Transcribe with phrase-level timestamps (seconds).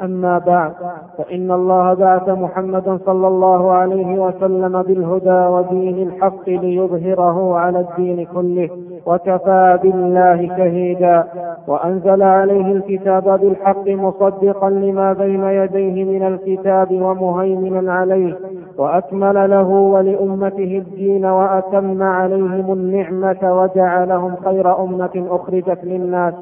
[0.00, 0.72] أما بعد
[1.18, 8.70] فإن الله بعث محمدا صلى الله عليه وسلم بالهدى ودين الحق ليظهره على الدين كله
[9.06, 11.24] وكفى بالله شهيدا
[11.68, 18.34] وأنزل عليه الكتاب بالحق مصدقا لما بين يديه من الكتاب ومهيمنا عليه
[18.78, 26.34] وأكمل له ولأمته الدين وأتم عليهم النعمة وجعلهم خير أمة أخرجت للناس.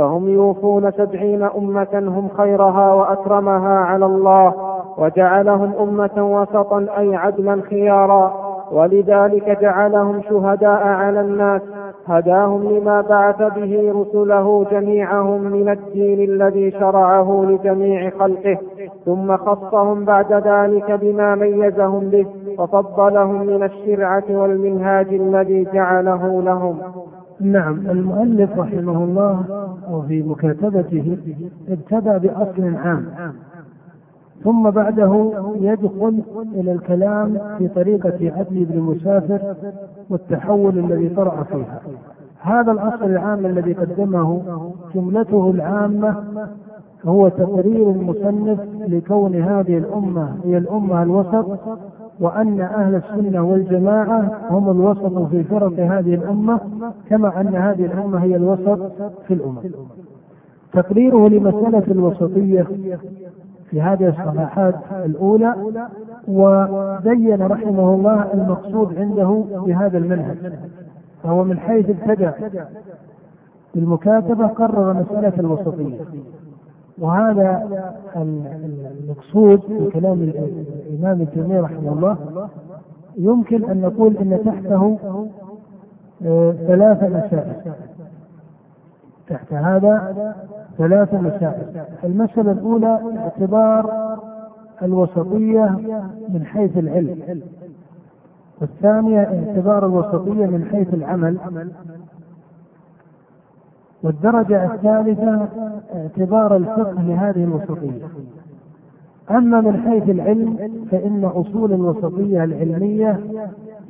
[0.00, 4.54] فهم يوفون سبعين أمة هم خيرها وأكرمها على الله
[4.98, 8.50] وجعلهم أمة وسطا أي عدلا خيارا.
[8.72, 11.62] ولذلك جعلهم شهداء على الناس
[12.06, 18.58] هداهم لما بعث به رسله جميعهم من الدين الذي شرعه لجميع خلقه.
[19.04, 22.26] ثم خصهم بعد ذلك بما ميزهم به
[22.58, 26.78] وفضلهم من الشرعة والمنهاج الذي جعله لهم.
[27.40, 29.44] نعم المؤلف رحمه الله
[29.90, 31.16] وفي مكاتبته
[31.68, 33.04] ابتدى بأصل عام
[34.44, 36.22] ثم بعده يدخل
[36.54, 39.54] إلى الكلام في طريقة عدل بن مسافر
[40.10, 41.80] والتحول الذي طرأ فيها.
[42.40, 44.42] هذا الأصل العام الذي قدمه
[44.94, 46.16] جملته العامة
[47.04, 51.58] هو تقرير المصنف لكون هذه الأمة هي الأمة الوسط
[52.20, 56.60] وأن أهل السنة والجماعة هم الوسط في فرق هذه الأمة
[57.08, 58.78] كما أن هذه الأمة هي الوسط
[59.28, 59.58] في الأمم.
[60.72, 62.66] تقريره لمسألة الوسطية
[63.70, 65.54] في هذه الصفحات الأولى
[66.28, 70.36] وبين رحمه الله المقصود عنده بهذا المنهج
[71.22, 72.34] فهو من حيث ابتدأ.
[73.74, 76.00] بالمكاتبة قرر مسألة الوسطية.
[77.00, 77.68] وهذا
[78.16, 82.48] المقصود في كلام الإمام التيمية رحمه الله.
[83.18, 84.98] يمكن أن نقول أن تحته
[86.26, 87.52] آه، ثلاث مسائل.
[89.28, 90.34] تحت هذا
[90.78, 91.84] ثلاث مسائل.
[92.04, 94.16] المسألة الأولى اعتبار
[94.82, 95.64] الوسطية
[96.28, 97.42] من حيث العلم.
[98.60, 101.38] والثانية اعتبار الوسطية من حيث العمل.
[104.02, 105.48] والدرجة الثالثة
[105.94, 108.06] اعتبار الفقه لهذه الوسطية.
[109.30, 110.56] أما من حيث العلم
[110.90, 113.20] فإن أصول الوسطية العلمية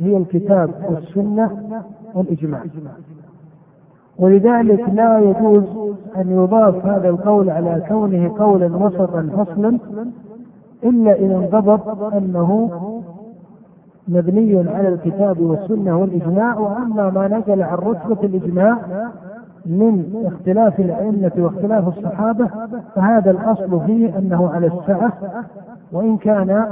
[0.00, 1.50] هي الكتاب والسنة
[2.14, 2.62] والإجماع.
[4.18, 5.64] ولذلك لا يجوز
[6.16, 9.78] أن يضاف هذا القول على كونه قولا وسطا فصلا
[10.84, 12.70] إلا إذا انضبط أنه
[14.08, 18.78] مبني على الكتاب والسنة والإجماع وأما ما نزل عن رتبة الإجماع
[19.66, 22.48] من اختلاف الأئمة واختلاف الصحابة
[22.94, 25.12] فهذا الأصل فيه أنه على السعة
[25.92, 26.66] وإن كان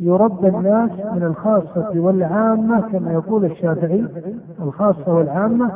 [0.00, 4.04] يربى الناس من الخاصة والعامة كما يقول الشافعي
[4.62, 5.70] الخاصة والعامة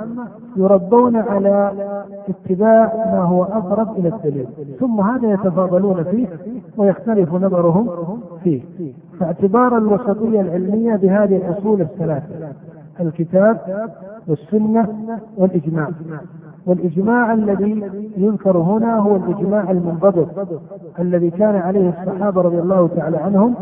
[0.57, 1.73] يربون على
[2.29, 4.47] اتباع ما هو أقرب إلى الدليل.
[4.81, 6.27] ثم هذا يتفاضلون فيه
[6.77, 7.89] ويختلف نظرهم
[8.45, 8.63] فيه.
[9.21, 12.49] فاعتبار الوسطية العلمية بهذه الأصول الثلاثة.
[13.01, 13.59] الكتاب
[14.27, 14.89] والسنة
[15.37, 15.89] والإجماع.
[16.67, 20.27] والإجماع الذي يذكر هنا هو الإجماع المنضبط
[20.99, 23.55] الذي كان عليه الصحابة رضي الله تعالى عنهم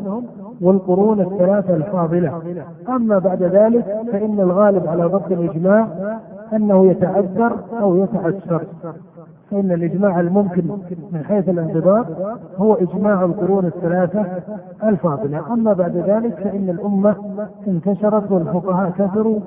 [0.61, 2.43] والقرون الثلاثة الفاضلة.
[2.89, 5.89] أما بعد ذلك فإن الغالب على ضبط الإجماع
[6.53, 8.63] أنه يتعذر أو يتعسر.
[9.51, 10.65] فإن الإجماع الممكن
[11.13, 12.07] من حيث الانضباط
[12.59, 14.27] هو إجماع القرون الثلاثة
[14.85, 15.53] الفاضلة.
[15.53, 17.17] أما بعد ذلك فإن الأمة
[17.69, 19.41] انتشرت والفقهاء كثروا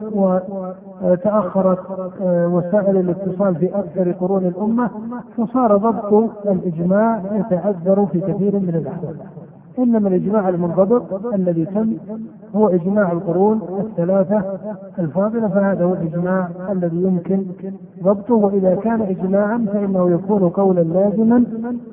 [1.01, 1.79] وتأخرت
[2.21, 4.89] آه، وسائل الاتصال في أكثر قرون الأمة
[5.37, 9.15] فصار ضبط الإجماع يتعذر في كثير من الأحوال.
[9.83, 11.97] إنما الإجماع المنضبط الذي تم
[12.55, 14.59] هو إجماع القرون الثلاثة
[14.99, 17.45] الفاضلة فهذا هو الإجماع الذي يمكن
[18.03, 21.43] ضبطه وإذا كان إجماعا فإنه يكون قولا لازما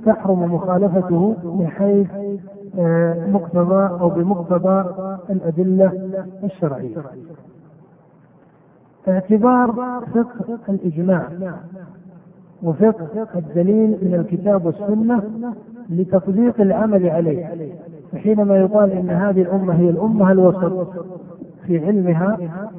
[0.06, 2.08] تحرم مخالفته من حيث
[2.78, 4.84] آه، مقتضى أو بمقتضى
[5.30, 5.92] الأدلة
[6.44, 6.96] الشرعية.
[9.08, 9.72] اعتبار
[10.14, 11.28] فقه الإجماع
[12.62, 15.22] وفقه الدليل من الكتاب والسنة
[15.90, 17.54] لتطبيق العمل عليه
[18.12, 20.88] فحينما يقال إن هذه الأمة هي الأمة الوسط
[21.66, 22.38] في علمها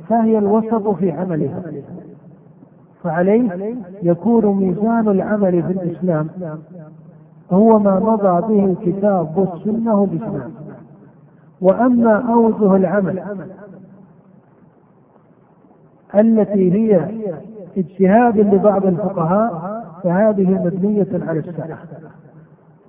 [0.10, 1.62] فهي الوسط في عملها.
[3.04, 6.28] فعليه يكون ميزان العمل في الإسلام
[7.52, 10.48] هو ما مضى به الكتاب والسنة والاجماع
[11.62, 13.24] وأما أوجه العمل
[16.16, 17.02] التي هي
[17.78, 21.78] اجتهاد لبعض الفقهاء فهذه مبنية على السعة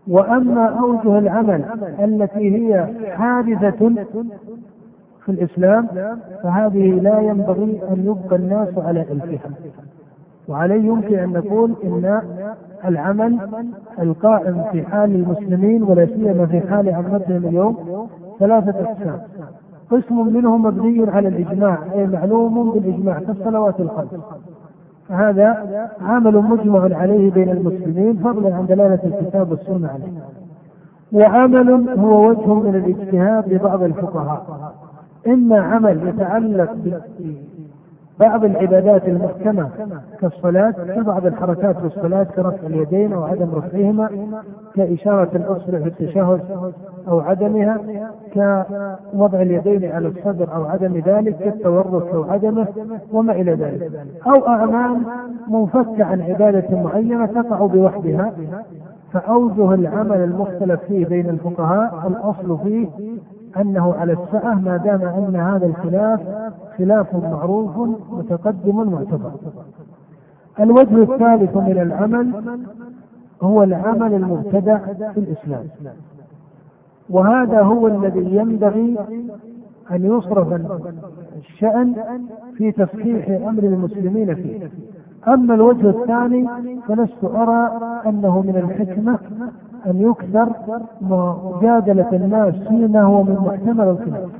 [0.08, 1.64] وأما أوجه العمل
[2.00, 3.94] التي هي حادثة
[5.24, 5.86] في الإسلام
[6.42, 9.50] فهذه لا ينبغي أن يبقى الناس على ألفها.
[10.48, 12.20] وعليه يمكن أن نقول إن
[12.84, 13.38] العمل
[13.98, 18.06] القائم في حال المسلمين ولا سيما في حال عمتهم اليوم
[18.40, 19.20] ثلاثة أقسام.
[19.90, 24.08] قسم منه مبني على الإجماع أي معلوم بالإجماع كالصلوات الخمس.
[25.10, 30.12] هذا عمل مجمع عليه بين المسلمين فضلا عن دلالة الكتاب والسنة عليه.
[31.12, 34.72] وعمل هو وجه من الاجتهاد لبعض الفقهاء.
[35.26, 36.76] إما عمل يتعلق
[38.20, 39.68] بعض العبادات المحكمة
[40.20, 44.08] كالصلاة كبعض الحركات في الصلاة كرفع اليدين أو عدم رفعهما
[44.74, 46.40] كإشارة الأصبع في التشهد
[47.08, 47.78] أو عدمها
[49.12, 52.66] كوضع اليدين على الصدر أو عدم ذلك كالتورط أو عدمه
[53.12, 53.90] وما إلى ذلك.
[54.26, 54.98] أو أعمال
[55.48, 58.32] منفكة عن عبادة معينة تقع بوحدها
[59.12, 62.88] فأوجه العمل المختلف فيه بين الفقهاء الأصل فيه
[63.60, 66.20] أنه على السعة ما دام أن هذا الخلاف
[66.78, 69.30] خلاف معروف متقدم معتبر.
[70.60, 72.32] الوجه الثالث من العمل
[73.42, 74.78] هو العمل المبتدع
[75.12, 75.64] في الإسلام.
[77.10, 78.96] وهذا هو الذي ينبغي
[79.90, 80.60] أن يصرف
[81.36, 81.94] الشأن
[82.56, 84.70] في تصحيح أمر المسلمين فيه.
[85.28, 86.48] أما الوجه الثاني
[86.88, 87.70] فلست أرى
[88.06, 89.18] أنه من الحكمة
[89.86, 90.48] أن يكثر
[91.00, 94.30] مجادلة الناس فيما هو من محتمل الخلاف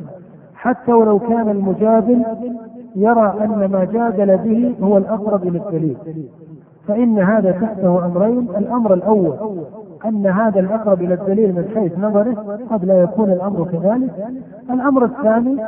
[0.58, 2.24] حتى ولو كان المجادل
[2.96, 5.96] يرى أن ما جادل به هو الأقرب للدليل
[6.88, 8.48] فإن هذا تحته أمرين.
[8.56, 9.34] الأمر الأول
[10.06, 14.26] أن هذا الأقرب إلى الدليل من حيث نظره قد لا يكون الأمر كذلك.
[14.70, 15.64] الأمر الثاني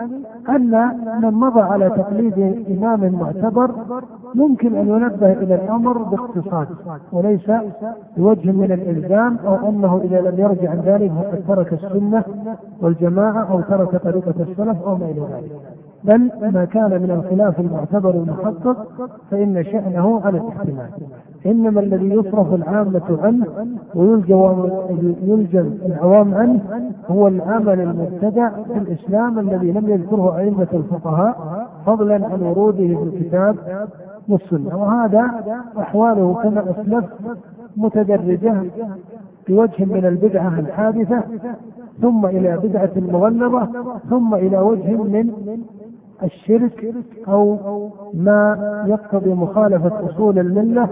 [0.48, 0.90] أن
[1.22, 3.70] من مضى على تقليد إمام معتبر
[4.34, 6.68] ممكن أن ينبه إلى الأمر باقتصاد
[7.12, 7.50] وليس
[8.16, 12.24] بوجه من الإلزام أو أنه إذا لم يرجع عن ذلك فقد ترك السنة
[12.82, 15.50] والجماعة أو ترك طريقة السلف أو ما إلى ذلك.
[16.04, 18.86] بل ما كان من الخلاف المعتبر المحقق
[19.30, 20.88] فإن شأنه على الاحتمال.
[21.46, 23.46] إنما الذي يصرف العامة عنه
[23.94, 26.60] ويلجم العوام عنه
[27.10, 33.56] هو العمل المبتدع في الإسلام الذي لم يذكره أئمة الفقهاء فضلا عن وروده في الكتاب
[34.30, 35.30] والسنة وهذا
[35.78, 37.04] أحواله كما أسلف
[37.76, 38.62] متدرجة
[39.48, 41.22] بوجه من البدعة الحادثة
[42.02, 43.68] ثم إلى بدعة مغلظة
[44.10, 45.30] ثم إلى وجه من
[46.22, 46.94] الشرك
[47.28, 47.58] أو
[48.14, 50.88] ما يقتضي مخالفة أصول الملة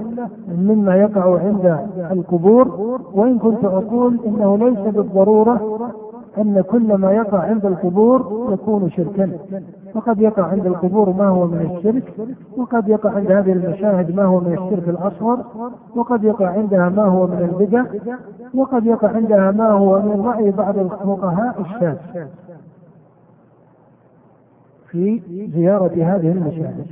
[0.58, 1.79] مما يقع عند
[2.11, 2.69] القبور.
[3.14, 5.88] وإن كنت أقول إنه ليس بالضرورة
[6.38, 9.38] أن كل ما يقع عند القبور يكون شركا.
[9.94, 12.12] وقد يقع عند القبور ما هو من الشرك
[12.56, 15.44] وقد يقع عند هذه المشاهد ما هو من الشرك الأصغر
[15.96, 17.85] وقد يقع عندها ما هو من البدع
[18.55, 21.96] وقد يقع عندها ما هو من رأي بعض الفقهاء الشاذ
[24.90, 25.20] في
[25.55, 26.87] زيارة هذه المشاهد.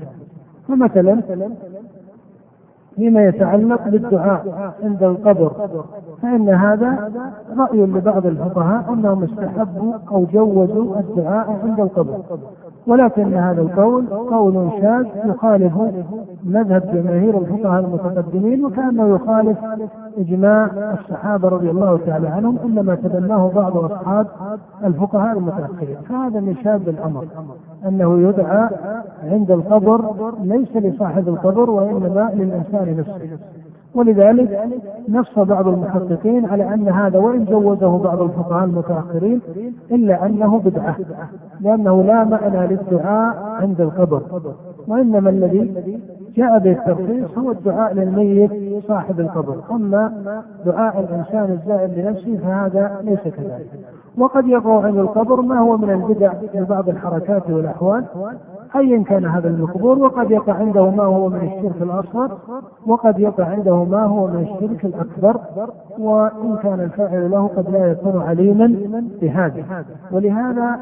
[0.68, 1.22] فمثلا
[2.96, 5.52] فيما يتعلق بالدعاء عند القبر.
[6.22, 7.10] فإن هذا
[7.58, 12.18] رأي لبعض الفقهاء أنهم استحبوا أو جوزوا الدعاء عند القبر.
[12.86, 15.74] ولكن هذا القول قول شاذ يخالف
[16.44, 19.58] مذهب جماهير الفقهاء المتقدمين وكأنه يخالف
[20.18, 24.26] إجماع الصحابة رضي الله تعالى عنهم إنما تبناه بعض أصحاب
[24.84, 25.96] الفقهاء المتأخرين.
[26.08, 27.24] فهذا من شاذ الأمر
[27.86, 28.68] أنه يدعى
[29.24, 33.38] عند القبر ليس لصاحب القبر وإنما للإنسان نفسه.
[33.96, 34.60] ولذلك
[35.08, 39.40] نص بعض المحققين على أن هذا وإن جوزه بعض الفقهاء المتأخرين
[39.90, 40.96] إلا أنه بدعة
[41.60, 44.22] لأنه لا معنى للدعاء عند القبر
[44.88, 45.74] وإنما الذي
[46.36, 48.50] جاء به الترخيص هو الدعاء للميت
[48.88, 49.56] صاحب القبر.
[49.70, 50.12] أما
[50.66, 53.70] دعاء الإنسان الزائر لنفسه فهذا ليس كذلك.
[54.18, 58.04] وقد يقع عند القبر ما هو من البدع في بعض الحركات والأحوال
[58.78, 62.38] ايا كان هذا المقبور وقد يقع عنده ما هو من الشرك الأصغر
[62.86, 65.40] وقد يقع عنده ما هو من الشرك الأكبر
[65.98, 68.76] وإن كان الفاعل له قد لا يكون عليما
[69.22, 69.84] بهذا.
[70.12, 70.78] ولهذا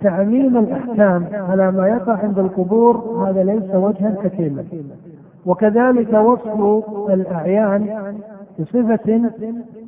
[0.00, 2.96] تعميم الأحكام على ما يقع عند القبور
[3.28, 4.64] هذا ليس وجها حكيما
[5.46, 7.86] وكذلك وصف الأعيان
[8.58, 9.20] بصفة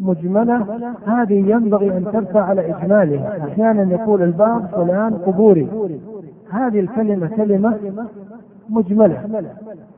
[0.00, 0.66] مجملة
[1.06, 3.38] هذه ينبغي أن ترفع على إجمالها.
[3.48, 5.68] أحيانا يقول البعض فلان قبوري.
[6.52, 7.78] هذه الكلمة كلمة
[8.68, 9.44] مجملة.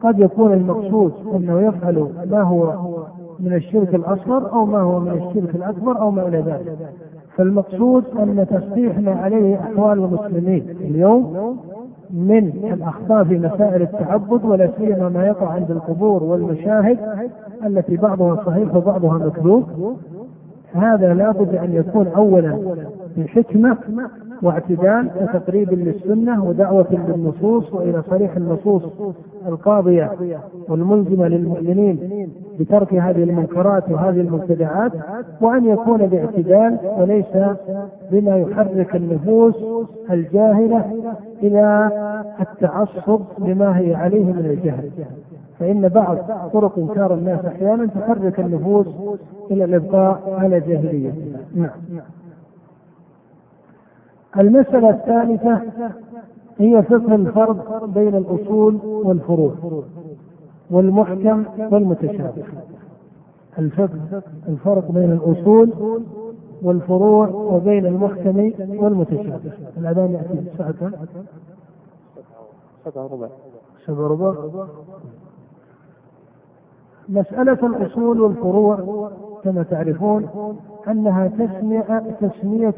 [0.00, 2.74] قد يكون المقصود أنه يفعل ما هو
[3.40, 6.78] من الشرك الأصغر أو ما هو من الشرك الأكبر أو ما إلى ذلك.
[7.36, 11.56] فالمقصود أن تصحيح ما عليه أحوال المسلمين اليوم
[12.10, 16.98] من الأخطاء في مسائل التعبد ولا سيما ما يقع عند القبور والمشاهد
[17.66, 19.64] التي بعضها صحيح وبعضها مكذوب.
[20.72, 22.58] هذا لابد أن يكون أولا
[23.16, 23.76] بحكمة
[24.42, 28.82] واعتدال وتقريب للسنة ودعوة للنصوص وإلى صريح النصوص
[29.48, 30.10] القاضية
[30.68, 32.28] والملزمة للمؤمنين
[32.60, 34.92] بترك هذه المنكرات وهذه المبتدعات
[35.40, 37.36] وأن يكون باعتدال وليس
[38.12, 39.54] بما يحرك النفوس
[40.10, 40.84] الجاهلة
[41.42, 41.90] إلى
[42.40, 44.90] التعصب لما هي عليه من الجهل.
[45.60, 46.16] فإن بعض
[46.52, 48.86] طرق إنكار الناس أحيانا تحرك النفوس
[49.50, 51.12] إلى الإبقاء على جاهلية
[51.54, 51.70] نعم.
[54.40, 55.60] المسألة الثالثة
[56.58, 59.52] هي فقه الفرق بين الأصول والفروع
[60.70, 62.44] والمحكم والمتشابه.
[63.58, 65.70] الفقه الفرق بين الأصول
[66.62, 68.52] والفروع وبين المحكم
[68.84, 69.52] والمتشابه.
[69.78, 70.90] الأذان يأتي الساعة كم؟
[72.84, 73.28] سبعة ربع
[73.86, 74.34] سبعة ربع
[77.08, 79.10] مسألة الأصول والفروع
[79.44, 80.28] كما تعرفون
[80.88, 82.74] أنها تسمية تسمية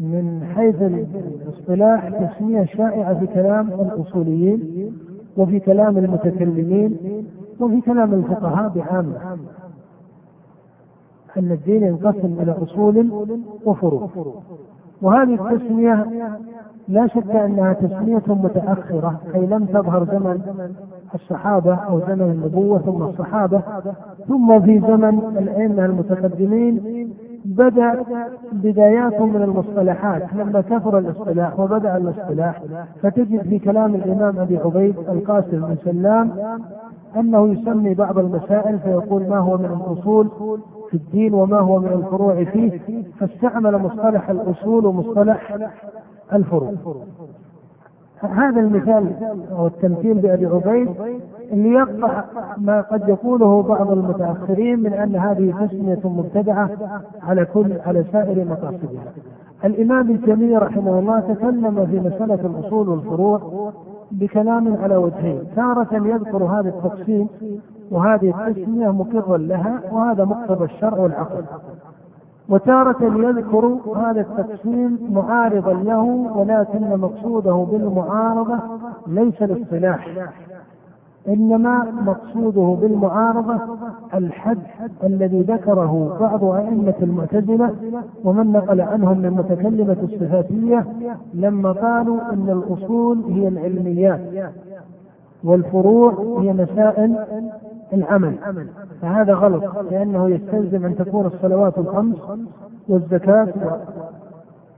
[0.00, 4.92] من حيث الاصطلاح تسمية شائعة في كلام الأصوليين
[5.36, 6.96] وفي كلام المتكلمين
[7.60, 9.14] وفي كلام الفقهاء بعامة.
[11.36, 13.10] أن الدين ينقسم إلى أصول
[13.64, 14.08] وفروع.
[15.02, 16.06] وهذه التسمية
[16.88, 20.40] لا شك أنها تسمية متأخرة أي لم تظهر زمن
[21.14, 23.62] الصحابة أو زمن النبوة ثم الصحابة
[24.28, 26.80] ثم في زمن الأئمة المتقدمين
[27.48, 28.04] بدأ
[28.52, 32.62] بدايات من المصطلحات لما كثر الاصطلاح وبدأ الاصطلاح
[33.02, 36.30] فتجد في كلام الإمام أبي عبيد القاسم بن سلام
[37.16, 40.28] أنه يسمي بعض المسائل فيقول ما هو من الأصول
[40.90, 42.80] في الدين وما هو من الفروع فيه
[43.20, 45.56] فاستعمل مصطلح الأصول ومصطلح
[46.32, 46.72] الفروع.
[48.20, 49.12] هذا المثال
[49.52, 50.88] أو التمثيل بابي عبيد
[51.52, 52.24] اللي يقطع
[52.58, 56.70] ما قد يقوله بعض المتأخرين من أن هذه تسمية مبتدعة
[57.22, 59.02] على كل على سائر مقاصدها.
[59.64, 63.72] الإمام تيميه رحمه الله تكلم في مسألة الأصول والفروع
[64.10, 67.28] بكلام على وجهين، تارة يذكر هذا التقسيم
[67.90, 71.44] وهذه التسمية مقرا لها وهذا مقتضى الشرع والعقل.
[72.48, 76.02] وتارة يذكر هذا التقسيم معارضا له
[76.36, 78.58] ولكن مقصوده بالمعارضة
[79.06, 80.08] ليس الاصطلاح.
[81.28, 83.60] إنما مقصوده بالمعارضة
[84.14, 84.58] الحد
[85.04, 87.74] الذي ذكره بعض أئمة المعتزلة
[88.24, 90.86] ومن نقل عنهم من متكلمة الصفاتية
[91.34, 94.20] لما قالوا إن الأصول هي العلميات
[95.44, 97.16] والفروع هي مسائل
[97.92, 98.34] العمل
[99.02, 102.16] فهذا غلط لأنه يستلزم أن تكون الصلوات الخمس
[102.88, 103.48] والزكاة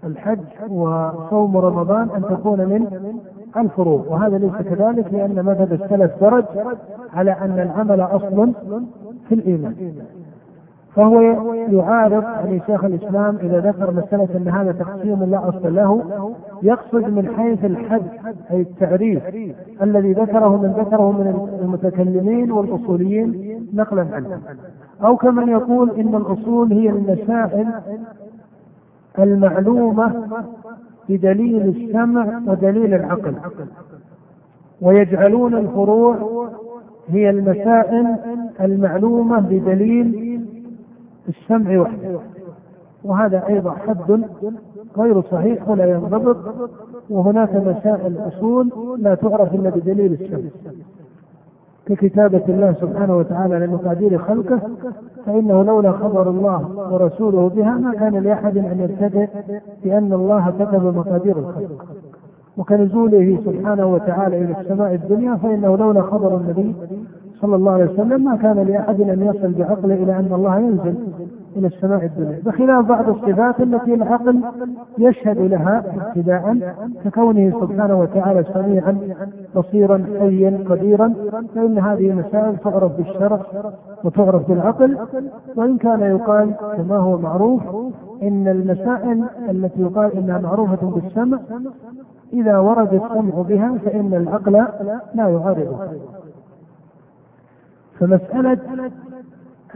[0.05, 0.39] والحج
[0.69, 3.11] وصوم رمضان أن تكون من
[3.57, 6.45] الفروع وهذا ليس كذلك لأن مذهب السلف درج
[7.15, 8.53] على أن العمل أصل
[9.29, 9.93] في الإيمان.
[10.97, 11.21] فهو
[11.71, 16.03] يعارض يعني شيخ الإسلام إذا ذكر مسألة أن هذا تقسيم لا أصل له
[16.63, 18.03] يقصد من حيث الحد
[18.51, 19.23] أي التعريف
[19.83, 24.41] الذي ذكره من ذكره من المتكلمين والأصوليين نقلا عنه.
[25.05, 27.67] أو كمن يقول إن الأصول هي المسائل
[29.19, 30.27] المعلومة
[31.09, 33.35] بدليل السمع ودليل العقل.
[34.83, 36.17] ويجعلون الفروع
[37.09, 38.17] هي المسائل
[38.61, 40.30] المعلومة بدليل
[41.29, 42.19] السمع وحده
[43.05, 44.23] وهذا أيضا حد
[44.99, 46.37] غير صحيح ولا ينضبط
[47.11, 50.39] وهناك مسائل أصول لا تعرف إلا بدليل السمع.
[51.87, 54.61] ككتابة الله سبحانه وتعالى لمقادير خلقه
[55.27, 59.29] فإنه لولا خبر الله ورسوله بها ما كان لأحد أن يبتدئ
[59.85, 61.87] بأن الله كتب مقادير الخلق.
[62.57, 66.75] وكنزوله سبحانه وتعالى إلى السماء الدنيا فإنه لولا خبر النبي
[67.43, 70.95] صلى الله عليه وسلم ما كان لأحد أن يصل بعقله إلى أن الله ينزل
[71.57, 72.39] إلى السماء الدنيا.
[72.45, 74.41] بخلاف بعض الصفات التي العقل
[74.99, 76.57] يشهد لها ابتداء
[77.05, 78.99] ككونه سبحانه وتعالى سميعا
[79.57, 81.15] بصيرا حيا قديرا
[81.55, 83.41] فإن هذه المسائل تعرف بالشرع
[84.05, 84.99] وتعرف بالعقل.
[85.57, 87.63] وإن كان يقال كما هو معروف
[88.23, 91.39] إن المسائل التي يقال إنها معروفة بالسمع
[92.33, 94.53] إذا ورد السمع بها فإن العقل
[95.15, 95.89] لا يعارضها.
[98.01, 98.59] فمسألة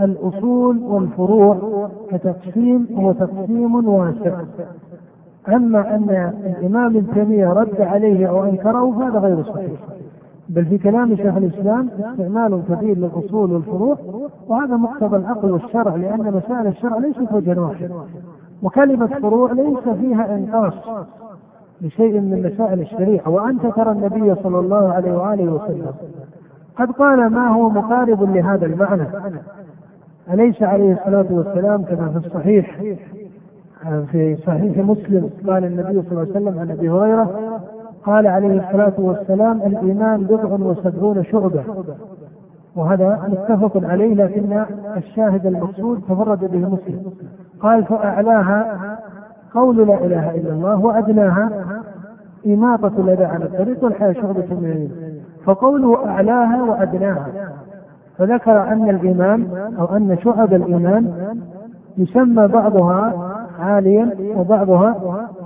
[0.00, 4.40] الأصول والفروع كتقسيم هو تقسيم واسع.
[5.48, 9.70] أما أن الإمام ابن تيمية رد عليه أو أنكره فهذا غير صحيح.
[10.48, 13.96] بل في كلام شيخ الإسلام استعمال كثير للأصول والفروع
[14.48, 17.90] وهذا مقتضى العقل والشرع لأن مسائل الشرع ليست وجها واحد
[18.62, 20.74] وكلمة فروع ليس فيها إنقاص
[21.80, 23.28] لشيء من مسائل الشريعة.
[23.30, 25.92] وأنت ترى النبي صلى الله عليه وآله وسلم
[26.78, 29.06] قد قال ما هو مقارب لهذا المعنى.
[30.32, 32.80] أليس عليه الصلاة والسلام كما في الصحيح
[34.12, 37.60] في صحيح مسلم قال النبي صلى الله عليه وسلم عن أبي هريرة
[38.04, 41.64] قال عليه الصلاة والسلام الإيمان بضع وسبعون شعبة.
[42.76, 44.64] وهذا متفق عليه لكن
[44.96, 47.02] الشاهد المقصود تفرد به مسلم.
[47.60, 48.98] قال فأعلاها
[49.54, 51.50] قول لا إله إلا الله وأدناها
[52.46, 55.03] إماطة الأذى عن الطريق والحياة شعبة من الإيمان
[55.44, 57.26] فقوله أعلاها وأدناها.
[58.18, 59.46] فذكر أن الإيمان
[59.78, 61.12] أو أن شعب الإيمان
[61.98, 64.96] يسمى بعضها عاليا وبعضها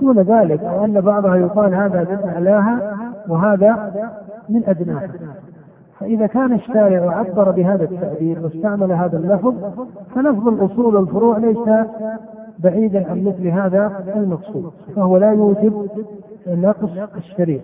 [0.01, 2.95] دون ذلك أو أن بعضها يقال هذا من أعلاها
[3.27, 3.93] وهذا
[4.49, 5.07] من أدناها.
[5.99, 9.53] فإذا كان الشارع عبر بهذا التعبير واستعمل هذا اللفظ
[10.15, 11.69] فلفظ الأصول والفروع ليس
[12.59, 15.87] بعيدا عن مثل هذا المقصود فهو لا يوجب
[16.49, 17.63] نقص الشريعة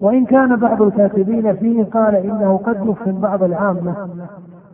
[0.00, 4.08] وإن كان بعض الكاتبين فيه قال إنه قد يفهم بعض العامة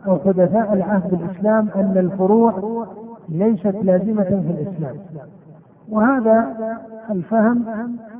[0.07, 2.53] أو حدثاء العهد بالإسلام أن الفروع
[3.29, 4.95] ليست لازمة في الإسلام.
[5.89, 6.45] وهذا
[7.09, 7.65] الفهم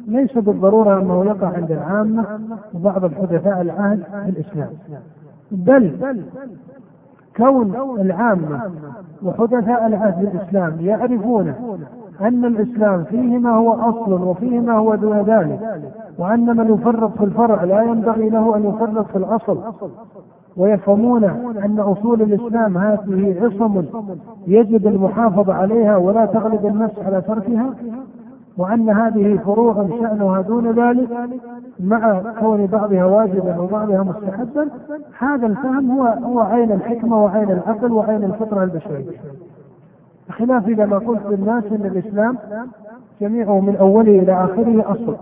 [0.07, 2.25] ليس بالضرورة أنه يقع عند العامة
[2.73, 4.69] وبعض الحدثاء العهد في الإسلام
[5.51, 5.95] بل
[7.37, 8.61] كون العامة
[9.23, 11.53] وحدثاء العهد الإسلام يعرفون
[12.21, 15.59] أن الإسلام فيه ما هو أصل وفيه ما هو دون ذلك
[16.19, 19.57] وأن من يفرط في الفرع لا ينبغي له أن يفرط في الأصل.
[20.57, 21.23] ويفهمون
[21.63, 23.85] أن أصول الإسلام هذه عصم
[24.47, 27.73] يجب المحافظة عليها ولا تغلب النفس على تركها
[28.57, 31.09] وأن هذه فروع شأنها دون ذلك
[31.79, 34.67] مع كون بعضها واجبا وبعضها مستحبا.
[35.19, 39.19] هذا الفهم هو هو عين الحكمة وعين العقل وعين الفطرة البشرية.
[40.29, 42.37] بخلاف إذا ما قلت للناس أن الإسلام
[43.21, 45.15] جميعه من أوله إلى آخره أصل.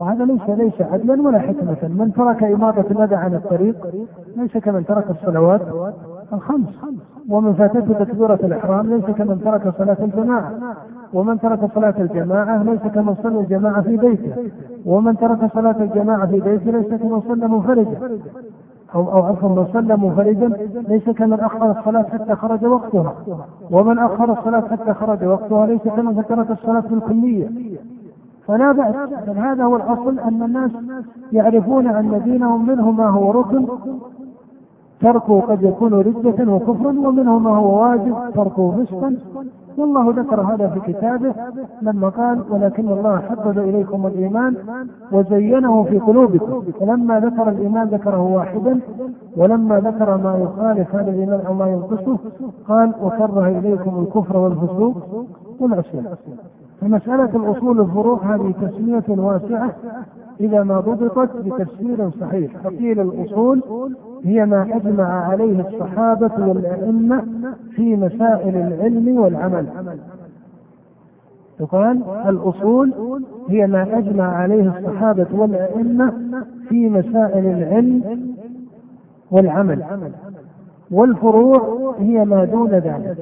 [0.00, 1.76] وهذا ليس ليس عدلا ولا حكمة.
[1.82, 3.76] من ترك إماطة الأذى عن الطريق
[4.36, 5.60] ليس كمن ترك الصلوات
[6.32, 6.68] الخمس.
[7.28, 10.52] ومن فاتته تكبيرة الإحرام ليس كمن ترك صلاة الجماعة.
[11.14, 14.50] ومن ترك صلاة الجماعة ليس كمن صلى الجماعة في بيته.
[14.86, 18.18] ومن ترك صلاة الجماعة في بيته ليس كمن صلى منفردا.
[18.94, 20.48] أو أو عفوا من صلى منفردا
[20.88, 23.14] ليس كمن أخر الصلاة حتى خرج وقتها.
[23.70, 27.50] ومن أخر الصلاة حتى خرج وقتها ليس كمن ترك الصلاة بالكلية
[28.46, 28.94] فلا بأس
[29.26, 30.70] بل هذا هو الأصل أن الناس
[31.32, 33.66] يعرفون أن دينهم منه ما هو ركن
[35.00, 39.16] تركه قد يكون ردة وكفرا ومنه ما هو واجب تركه فسقا
[39.78, 41.34] والله ذكر هذا في كتابه
[41.82, 44.56] لما قال ولكن الله حبب إليكم الإيمان
[45.12, 46.62] وزينه في قلوبكم.
[46.80, 48.80] فلما ذكر الإيمان ذكره واحدا
[49.36, 52.18] ولما ذكر ما يخالف هذا الإيمان أو ما ينقصه
[52.68, 54.96] قال وكره إليكم الكفر والفسوق
[55.60, 56.06] والعصيان.
[56.80, 59.72] فمسألة الأصول الفروع هذه تسمية واسعة
[60.40, 62.56] إذا ما ضبطت بتفسير صحيح.
[62.64, 63.62] فقيل الأصول
[64.24, 67.24] هي ما أجمع عليه الصحابة والأئمة
[67.70, 69.66] في مسائل العلم والعمل.
[71.60, 72.94] يقال الأصول
[73.48, 76.12] هي ما أجمع عليه الصحابة والأئمة
[76.68, 78.34] في مسائل العلم
[79.30, 79.84] والعمل.
[80.90, 83.16] والفروع هي ما دون ذلك.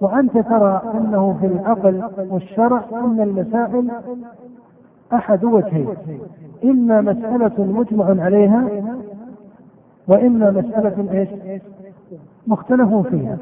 [0.00, 3.90] وأنت ترى أنه في العقل والشرع أن المسائل
[5.12, 5.88] أحد وجهين.
[6.64, 8.68] إما مسألة مجمع عليها
[10.08, 11.28] وإما مسألة إيش؟
[12.46, 13.36] مختلف فيها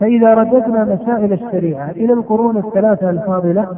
[0.00, 3.68] فإذا رددنا مسائل الشريعة إلى القرون الثلاثة الفاضلة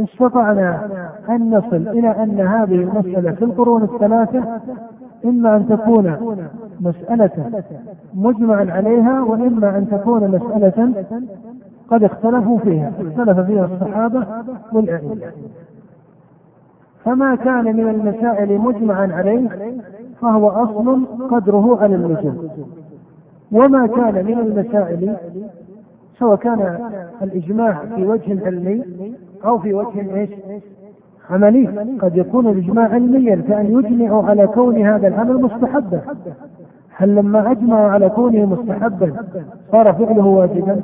[0.00, 0.88] استطعنا
[1.28, 4.60] أن نصل إلى أن هذه المسألة في القرون الثلاثة
[5.24, 6.36] إما أن تكون
[6.80, 7.62] مسألة
[8.14, 11.04] مجمع عليها وإما أن تكون مسألة
[11.88, 14.26] قد اختلفوا فيها اختلف فيها الصحابة
[14.72, 15.32] والأئمة
[17.04, 19.48] فما كان من المسائل مجمعا عليه
[20.22, 22.48] فهو أصل قدره على اللزوم
[23.52, 25.16] وما كان من المسائل
[26.18, 26.90] سواء كان
[27.22, 28.84] الإجماع في وجه علمي
[29.44, 30.30] أو في وجه إيش؟
[31.30, 31.96] عملي.
[32.00, 36.00] قد يكون الإجماع علميا كأن يجمعوا على كون هذا العمل مستحبا.
[36.96, 39.12] هل لما أجمعوا على كونه مستحبا
[39.72, 40.80] صار فعله واجبا؟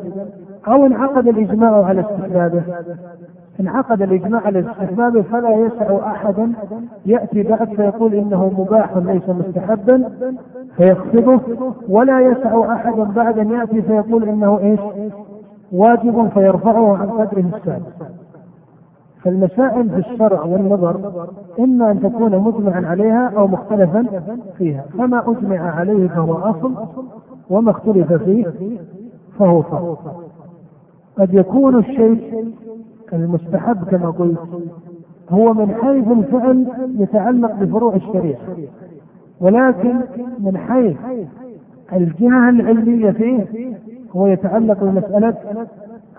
[0.69, 2.63] أو انعقد الإجماع على استحبابه
[3.61, 6.53] انعقد الإجماع على استحبابه فلا يسع أحدا
[7.07, 10.11] يأتي بعد فيقول إنه مباح ليس مستحبا
[10.77, 11.41] فيخفضه
[11.89, 14.81] ولا يسع أحدا بعد أن يأتي فيقول إنه إيش؟
[15.73, 18.09] واجب فيرفعه عن قدره السابق.
[19.23, 24.07] فالمسائل في الشرع والنظر إما أن تكون مجمعا عليها أو مختلفا
[24.59, 24.85] فيها.
[24.99, 26.75] فما أجمع عليه فهو أصل
[27.51, 28.47] وما اختلف فيه
[29.39, 29.97] فهو فرع
[31.19, 32.55] قد يكون الشيء
[33.13, 34.39] المستحب كما قلت
[35.31, 36.67] هو من حيث الفعل
[36.99, 38.41] يتعلق بفروع الشريعة.
[39.41, 39.95] ولكن
[40.39, 40.97] من حيث
[41.93, 43.45] الجهة العلمية فيه
[44.17, 45.35] هو يتعلق بمسألة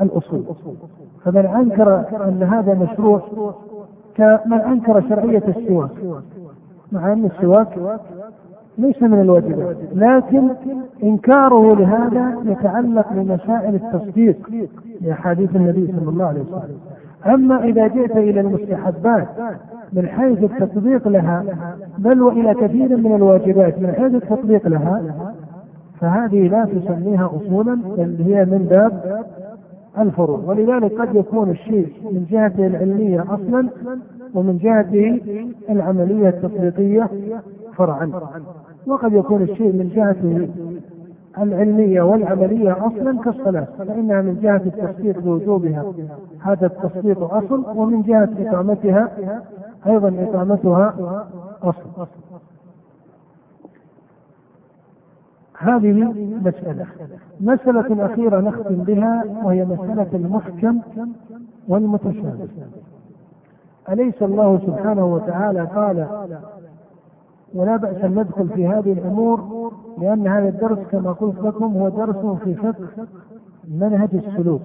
[0.01, 0.43] الأصول.
[1.23, 3.21] فمن أنكر أن هذا مشروع
[4.15, 5.89] كمن أنكر شرعية السواك
[6.91, 7.99] مع أن السواك
[8.79, 9.77] ليس من الواجبات.
[9.95, 10.49] لكن
[11.03, 14.49] إنكاره لهذا يتعلق بمسائل التصديق
[15.01, 16.77] لأحاديث النبي صلى الله عليه وسلم.
[17.25, 19.27] أما إذا جئت إلى المستحبات
[19.93, 21.43] من حيث التطبيق لها
[21.97, 25.03] بل وإلى كثير من الواجبات من حيث التطبيق لها
[25.99, 29.23] فهذه لا تسميها أصولا بل هي من باب
[29.99, 30.39] الفروع.
[30.45, 33.69] ولذلك قد يكون الشيء من جهته العلمية أصلا
[34.35, 35.21] ومن جهته
[35.69, 37.09] العملية التطبيقية
[37.75, 38.11] فرعا.
[38.89, 40.49] وقد يكون الشيء من جهته
[41.37, 45.93] العلمية والعملية أصلا كالصلاة فإنها من جهة التصديق بوجوبها.
[46.39, 49.11] هذا التصديق أصل ومن جهة إقامتها
[49.87, 50.95] أيضا إقامتها
[51.63, 52.07] أصل.
[55.57, 56.13] هذه
[56.45, 56.85] مسألة.
[57.41, 60.79] مسألة أخيرة نختم بها وهي مسألة المحكم
[61.67, 62.47] والمتشابه.
[63.89, 66.07] أليس الله سبحانه وتعالى قال
[67.53, 72.39] ولا بأس أن ندخل في هذه الأمور لأن هذا الدرس كما قلت لكم هو درس
[72.43, 73.07] في فقه
[73.71, 74.61] منهج السلوك.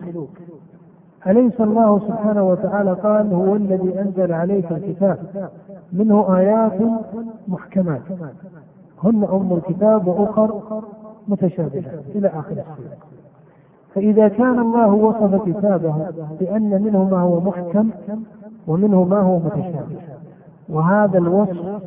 [1.26, 5.18] أليس الله سبحانه وتعالى قال هو الذي أنزل عليك الكتاب؟
[5.92, 6.80] منه آيات
[7.48, 8.02] محكمات.
[9.04, 10.82] هن أم الكتاب وأخر
[11.28, 12.96] متشابهات إلى آخر السورة.
[13.94, 16.06] فإذا كان الله وصف كتابه
[16.40, 17.90] بأن منه ما هو محكم
[18.66, 20.00] ومنه ما هو متشابه
[20.68, 21.82] وهذا الوصف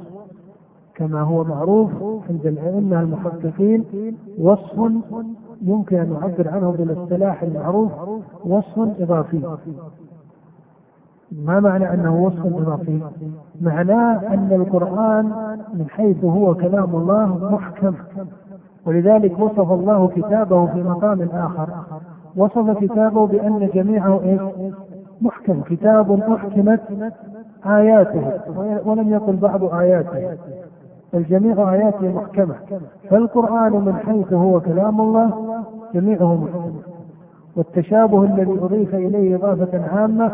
[0.98, 1.92] كما هو معروف
[2.30, 3.86] عند الأئمة المحققين
[4.40, 4.92] وصف
[5.62, 7.92] يمكن أن نعبر عنه بالاصطلاح المعروف
[8.46, 9.42] وصف إضافي.
[11.32, 13.02] ما معنى أنه وصف إضافي؟
[13.62, 15.26] معناه أن القرآن
[15.74, 17.94] من حيث هو كلام الله محكم.
[18.86, 21.70] ولذلك وصف الله كتابه في مقام آخر.
[22.36, 24.42] وصف كتابه بأن جميعه إيش؟
[25.22, 25.62] محكم.
[25.62, 26.82] كتاب أحكمت
[27.66, 28.32] آياته
[28.86, 30.38] ولم يقل بعض آياته.
[31.14, 32.56] الجميع آياته محكمة.
[33.10, 36.76] فالقرآن من حيث هو كلام الله جميعه محكم.
[37.56, 40.32] والتشابه الذي أضيف إليه إضافة عامة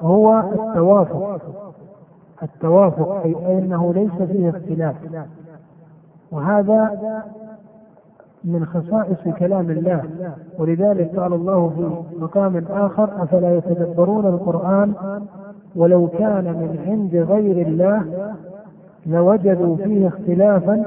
[0.00, 1.40] هو التوافق.
[2.42, 4.96] التوافق أي أنه ليس فيه اختلاف.
[6.32, 6.98] وهذا
[8.44, 10.02] من خصائص كلام الله.
[10.58, 14.92] ولذلك قال الله في مقام آخر أفلا يتدبرون القرآن
[15.76, 18.04] ولو كان من عند غير الله؟
[19.06, 20.84] لوجدوا فيه اختلافا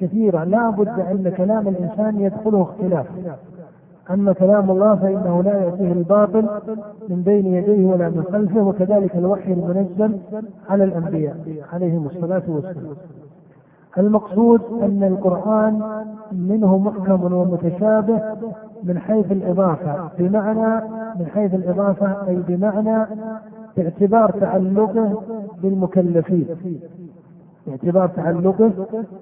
[0.00, 0.44] كثيرا.
[0.44, 3.06] لا بد أن كلام الإنسان يدخله اختلاف.
[4.10, 6.48] أما كلام الله فإنه لا يأتيه الباطل
[7.08, 10.18] من بين يديه ولا من خلفه وكذلك الوحي المنزل
[10.70, 11.36] على الأنبياء
[11.72, 12.94] عليهم الصلاة والسلام.
[13.98, 18.22] المقصود أن القرآن منه محكم ومتشابه
[18.84, 20.10] من حيث الإضافة.
[20.18, 20.84] بمعنى
[21.18, 23.06] من حيث الإضافة أي بمعنى
[23.76, 25.22] باعتبار تعلقه
[25.62, 26.46] بالمكلفين.
[27.68, 28.70] باعتبار تعلقه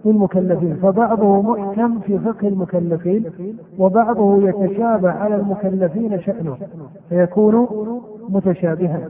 [0.05, 3.25] بالمكلفين فبعضه محكم في فقه المكلفين
[3.79, 6.57] وبعضه يتشابه على المكلفين شأنه
[7.09, 7.67] فيكون
[8.29, 9.09] متشابها.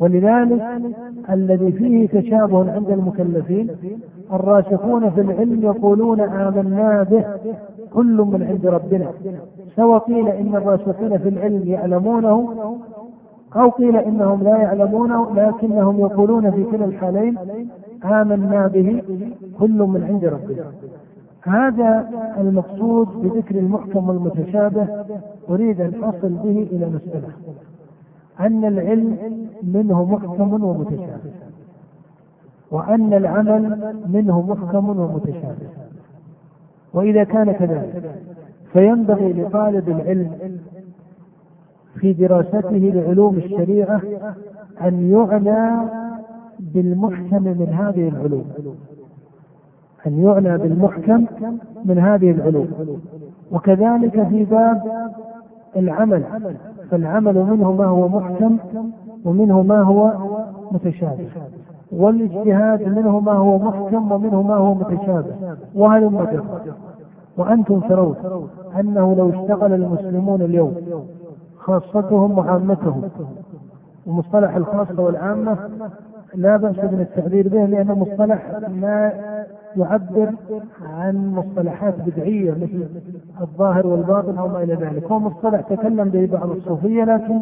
[0.00, 0.62] ولذلك
[1.30, 3.70] الذي فيه تشابه عند المكلفين
[4.32, 7.24] الراسخون في العلم يقولون آمنا به
[7.94, 9.10] كل من عند ربنا
[9.76, 12.54] سواء قيل إن الراسخين في العلم يعلمونه
[13.56, 17.38] أو قيل إنهم لا يعلمونه لكنهم يقولون في كلا الحالين
[18.04, 19.02] آمنا به
[19.58, 20.64] كل من عند ربنا
[21.42, 24.88] هذا المقصود بذكر المحكم والمتشابه
[25.50, 27.28] أريد أن أصل به إلى مسألة.
[28.40, 29.16] أن العلم
[29.62, 31.30] منه محكم ومتشابه.
[32.70, 35.68] وأن العمل منه محكم ومتشابه.
[36.94, 38.10] وإذا كان كذلك
[38.72, 40.30] فينبغي لطالب العلم
[41.94, 44.00] في دراسته لعلوم الشريعة
[44.80, 45.88] أن يعنى
[46.60, 48.44] بالمحكم من هذه العلوم.
[50.06, 51.26] أن يعنى بالمحكم
[51.84, 52.68] من هذه العلوم.
[53.52, 54.82] وكذلك في باب
[55.76, 56.22] العمل.
[56.90, 58.58] فالعمل منه ما هو محكم
[59.24, 60.12] ومنه ما هو
[60.72, 61.28] متشابه.
[61.92, 65.34] والاجتهاد منه ما هو محكم ومنه ما هو متشابه.
[65.74, 66.44] وهل مجرد
[67.36, 68.14] وأنتم ترون
[68.80, 70.74] أنه لو اشتغل المسلمون اليوم
[71.60, 73.02] خاصتهم وعامتهم
[74.06, 75.56] ومصطلح الخاصة والعامة
[76.34, 79.12] لا بأس من التعبير به لأنه مصطلح ما
[79.76, 80.30] يعبر
[80.98, 82.86] عن مصطلحات بدعية مثل
[83.40, 85.04] الظاهر والباطن أو ما إلى ذلك.
[85.04, 87.40] هو مصطلح تكلم به بعض الصوفية لكن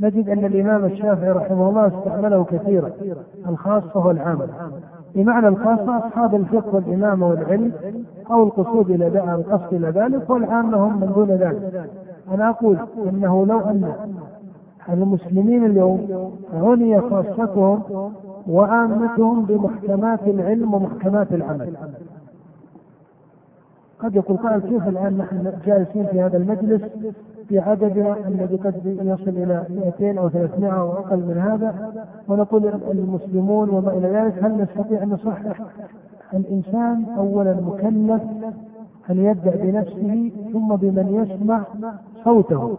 [0.00, 2.90] نجد أن الإمام الشافعي رحمه الله استعمله كثيرا
[3.48, 4.46] الخاصة والعامة.
[5.14, 7.72] بمعنى الخاصة أصحاب الفقه والإمامة والعلم
[8.30, 11.90] أو القصود إلى القصد إلى ذلك والعامة هم من دون ذلك.
[12.34, 13.92] أنا أقول أنه لو أن
[14.88, 17.82] المسلمين اليوم عني خاصتهم
[18.48, 21.76] وعامتهم بمحكمات العلم ومحكمات العمل.
[23.98, 26.82] قد يقول قائل كيف الآن نحن جالسين في هذا المجلس
[27.48, 29.64] في عددنا الذي قد يصل إلى
[30.00, 31.92] 200 أو 300 أو أقل من هذا
[32.28, 35.60] ونقول المسلمون وما إلى ذلك هل نستطيع أن نصحح
[36.34, 38.22] الإنسان اولا مكلف
[39.10, 41.62] ان يبدا بنفسه ثم بمن يسمع
[42.28, 42.76] صوته.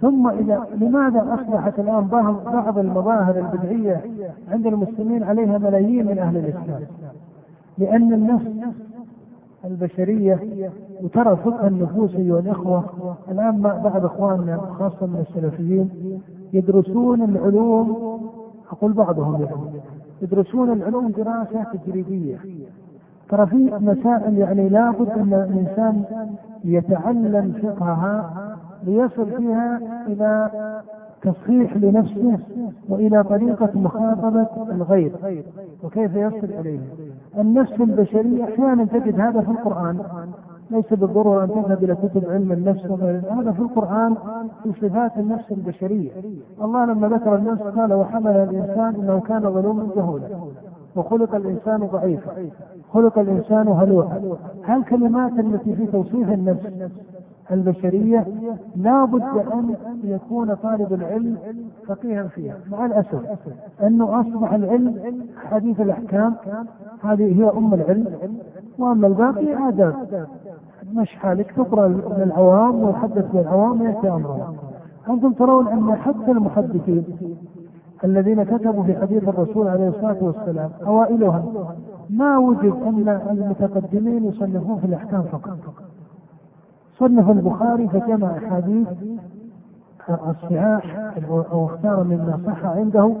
[0.00, 2.06] ثم إذا لماذا أصبحت الآن
[2.44, 4.04] بعض المظاهر البدعية
[4.48, 6.80] عند المسلمين عليها ملايين من أهل الإسلام؟
[7.78, 8.46] لأن النفس
[9.64, 10.40] البشرية
[11.02, 12.84] وترى فقه النفوس أيها الإخوة
[13.30, 15.90] الآن بعض إخواننا خاصة من السلفيين
[16.52, 18.20] يدرسون العلوم
[18.72, 19.80] أقول بعضهم يعني
[20.22, 22.38] يدرسون العلوم دراسة تجريبية.
[23.28, 26.02] ترى في مسائل يعني لابد أن الإنسان
[26.64, 28.30] يتعلم فقهها
[28.86, 30.50] ليصل فيها إلى
[31.22, 32.38] تصحيح لنفسه
[32.88, 35.12] وإلى طريقة مخاطبة الغير
[35.84, 36.78] وكيف يصل إليه.
[37.38, 39.98] النفس البشرية أحيانا تجد هذا في القرآن
[40.70, 42.86] ليس بالضرورة أن تذهب إلى كتب علم النفس
[43.30, 44.14] هذا في القرآن
[44.62, 46.10] في صفات النفس البشرية.
[46.62, 50.26] الله لما ذكر النفس قال وحمل الإنسان إنه كان ظلوما جهولا
[50.96, 52.32] وخلق الإنسان ضعيفا.
[52.92, 54.20] خلق الإنسان هلوعا
[54.64, 56.90] هالكلمات التي في توصيف النفس
[57.50, 58.26] البشرية
[58.76, 61.36] لا بد أن يكون طالب العلم
[61.86, 63.20] فقيها فيها؟ مع الأسف
[63.82, 65.14] أنه أصبح العلم
[65.50, 66.34] حديث الأحكام.
[67.02, 68.06] هذه هي أم العلم.
[68.78, 70.26] وأما الباقي آداب.
[70.94, 74.56] مش حالك تقرأ للعوام ويحدث للعوام ويأتي أمرهم.
[75.08, 77.04] أنتم ترون أن حتى المحدثين
[78.04, 81.66] الذين كتبوا في حديث الرسول عليه الصلاة والسلام أوائلهم
[82.10, 85.58] ما وجد أن المتقدمين يصنفون في الأحكام فقط.
[86.98, 88.88] صنف البخاري فجمع أحاديث
[90.10, 93.12] الصحاح أو اختار مما صح عنده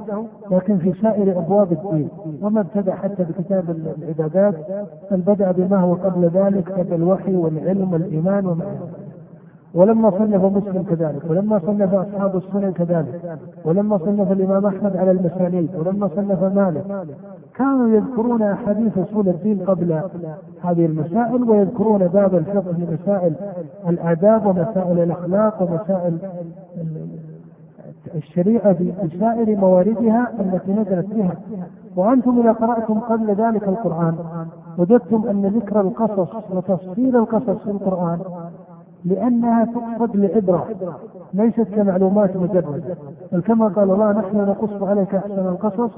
[0.50, 2.08] لكن في سائر أبواب الدين
[2.42, 4.54] وما ابتدأ حتى بكتاب العبادات
[5.10, 8.64] بل بدأ بما هو قبل ذلك كالوحي والعلم والإيمان وما
[9.74, 15.70] ولما صنف مسلم كذلك ولما صنف أصحاب السنن كذلك ولما صنف الإمام أحمد على المسانيد
[15.76, 17.06] ولما صنف مالك.
[17.56, 20.00] كانوا يذكرون أحاديث أصول الدين قبل
[20.62, 23.34] هذه المسائل ويذكرون باب الفقه في مسائل
[23.88, 26.18] الآداب ومسائل الأخلاق ومسائل
[28.14, 31.34] الشريعة بسائر مواردها التي نزلت بها
[31.96, 34.16] وأنتم إذا قرأتم قبل ذلك القرآن
[34.78, 38.18] وجدتم أن ذكر القصص وتفصيل القصص في القرآن
[39.04, 40.68] لأنها تقصد لعبرة
[41.34, 42.96] ليست كمعلومات مجردة
[43.32, 45.90] بل كما قال الله نحن نقص عليك أحسن القصص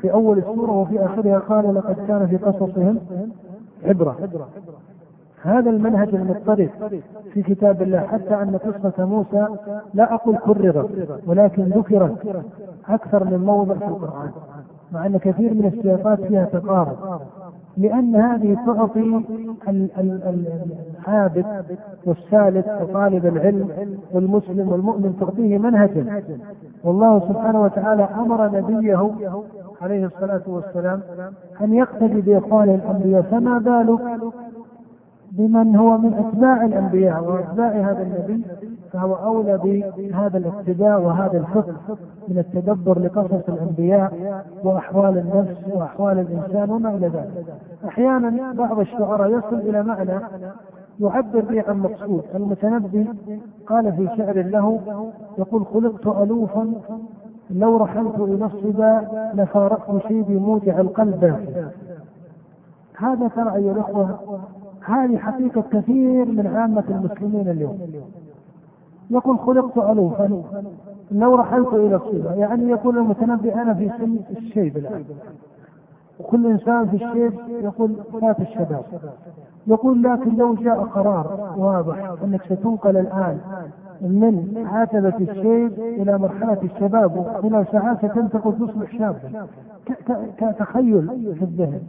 [0.00, 1.38] في أول السورة وفي آخرها.
[1.38, 2.98] قال لقد كان في قصصهم
[3.84, 4.16] عبرة.
[5.42, 6.70] هذا المنهج المضطرد
[7.32, 8.00] في كتاب الله.
[8.00, 9.46] حتى أن قصة موسى
[9.94, 12.44] لا أقول كررت ولكن ذكرت
[12.88, 14.30] أكثر من موضع في القرآن
[14.92, 16.96] مع أن كثير من السياقات فيها تقارب.
[17.76, 19.22] لأن هذه تعطي
[21.06, 21.46] العابد
[22.04, 23.68] والسالك وطالب العلم
[24.12, 26.22] والمسلم والمؤمن تعطيه منهجا.
[26.84, 29.10] والله سبحانه وتعالى أمر نبيه
[29.82, 31.00] عليه الصلاة والسلام
[31.60, 34.20] أن يقتدي بإخوان الأنبياء فما بالك
[35.32, 38.44] بمن هو من أتباع الأنبياء وأتباع هذا النبي؟
[38.92, 39.58] فهو أولى
[39.96, 41.74] بهذا الاقتداء وهذا الفقه
[42.28, 47.44] من التدبر لقصص الأنبياء وأحوال النفس وأحوال الإنسان وما إلى ذلك.
[47.88, 50.20] أحيانا بعض الشعراء يصل إلى معنى
[51.00, 53.06] يعبر به عن مقصود، المتنبي
[53.66, 54.80] قال في شعر له
[55.38, 56.72] يقول خلقت ألوفا
[57.50, 61.36] لو رحلت إلى الصبا لفارقت شيبي موجع القلب.
[62.96, 64.18] هذا ترى أيها الأخوة
[64.84, 67.78] هذه حقيقة كثير من عامة المسلمين اليوم.
[69.12, 70.42] يقول خلقت ألوفا
[71.10, 75.04] لو رحلت إلى الصبا يعني يقول المتنبي أنا في سن الشيب الآن
[76.20, 78.84] وكل إنسان في الشيب يقول فات الشباب.
[79.66, 83.38] يقول لكن لو جاء قرار واضح أنك ستنقل الآن
[84.02, 89.46] من عتبة الشيب إلى مرحلة الشباب وخلال ساعات ستنتقل تصبح شابا
[90.38, 91.80] كتخيل في الذهن.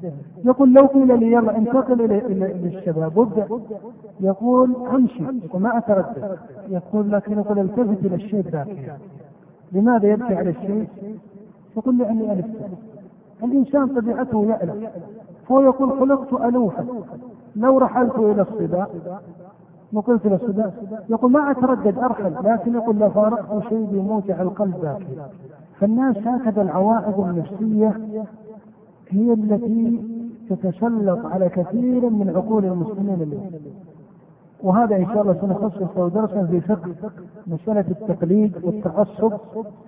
[0.46, 3.48] يقول لو قيل لي يلا انتقل إلى الشباب وابدأ.
[4.20, 5.24] يقول أمشي
[5.54, 6.38] وما أتردد.
[6.70, 8.98] يقول لكن يقول التفت إلى الشيب باكيا
[9.72, 10.88] لماذا يبكي على الشيب؟
[11.78, 12.50] يقول لأني ألفت
[13.44, 14.90] الإنسان طبيعته يألف.
[15.48, 16.86] فهو يقول خلقت ألوفا.
[17.56, 18.88] لو رحلت إلى الصبا
[19.94, 20.72] وقلت له
[21.10, 25.18] يقول ما أتردد ارحل لكن يقول لا فارقت شيء بموجع القلب باكي
[25.80, 28.00] فالناس هكذا العوائق النفسية
[29.10, 30.02] هي التي
[30.50, 33.52] تتسلط على كثير من عقول المسلمين اليوم.
[34.64, 36.90] وهذا إن شاء الله سنخصص له درسا في فقه
[37.48, 39.34] مسألة التقليد والتعصب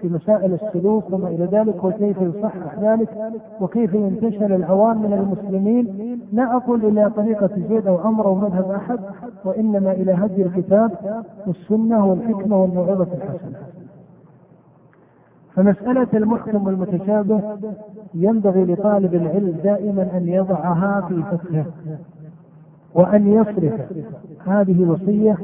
[0.02, 3.10] في مسائل السلوك وما إلى ذلك وكيف يصحح ذلك
[3.62, 6.20] وكيف ينتشل العوام من المسلمين.
[6.34, 9.00] لا أقول إلى طريقة زيد أو عمرو أو مذهب أحد
[9.46, 10.92] وإنما إلى هدي الكتاب
[11.48, 13.60] والسنة والحكمة والموعظة الحسنة.
[15.54, 17.42] فمسألة المحكم والمتشابه
[18.14, 21.66] ينبغي لطالب العلم دائما أن يضعها في فقهه.
[22.96, 23.74] وأن يصرف
[24.46, 25.38] هذه وصية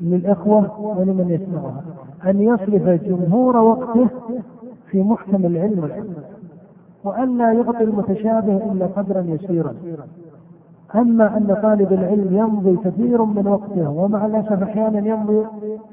[0.00, 1.82] للإخوة ولمن يسمعها.
[2.26, 4.08] أن يصرف جمهور وقته
[4.90, 6.14] في محكم العلم والعلم
[7.04, 9.74] وأن لا يعطي المتشابه إلا قدرا يسيرا.
[10.94, 15.46] أما أن طالب العلم يمضي كثير من وقته ومع الأسف أحيانا يمضي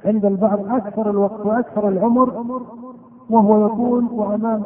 [0.06, 2.46] عند البعض أكثر الوقت وأكثر العمر
[3.30, 4.64] وهو يقول وأمام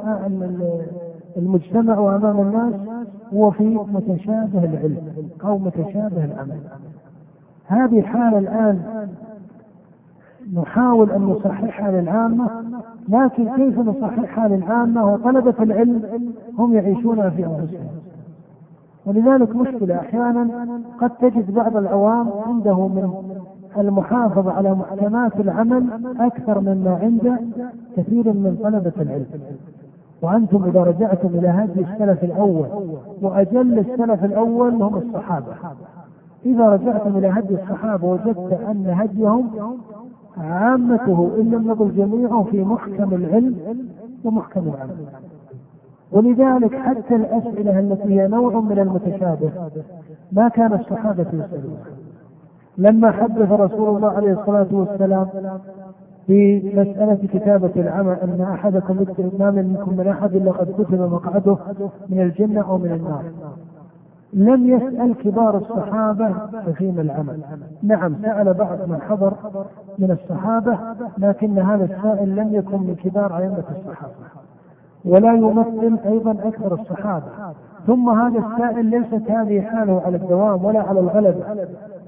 [1.38, 2.74] المجتمع وأمام الناس
[3.34, 4.98] هو في متشابه العلم
[5.43, 6.60] أو متشابه العمل.
[7.67, 9.08] هذه حالة الآن
[10.54, 12.50] نحاول أن نصححها للعامة
[13.10, 16.02] لكن كيف نصححها للعامة وطلبة العلم
[16.58, 17.88] هم يعيشونها في أنفسهم.
[19.06, 20.48] ولذلك مشكلة أحيانا
[21.00, 23.13] قد تجد بعض العوام عنده من
[23.78, 25.86] المحافظة على محكمات العمل
[26.19, 27.38] أكثر مما عند
[27.98, 29.26] كثير من طلبة العلم.
[30.23, 32.65] وأنتم إذا رجعتم إلى هدي السلف الأول
[33.21, 35.53] وأجل السلف الأول هم الصحابة.
[36.45, 39.49] إذا رجعتم إلى هدي الصحابة وجدت أن هديهم
[40.38, 43.55] عامته إن لم نقل جميعه في محكم العلم
[44.23, 45.05] ومحكم العمل.
[46.12, 49.51] ولذلك حتى الأسئلة التي هي نوع من المتشابه
[50.31, 51.86] ما كان الصحابة يسألونها
[52.77, 55.27] لما حدث رسول الله عليه الصلاة والسلام
[56.27, 61.57] في مسألة كتابة العمل أن أحدكم يكتب ما منكم من أحد إلا قد كتب مقعده
[62.09, 63.23] من الجنة أو من النار.
[64.33, 66.33] لم يسأل كبار الصحابة
[66.65, 67.39] تقييم العمل.
[67.83, 69.33] نعم سأل بعض من حضر
[69.99, 70.77] من الصحابة
[71.17, 74.13] لكن هذا السائل لم يكن من كبار أئمة الصحابة.
[75.05, 77.25] ولا يمثل أيضا أكثر الصحابة.
[77.88, 81.43] ثم هذا السائل ليست هذه حاله على الدوام ولا على الغلبة.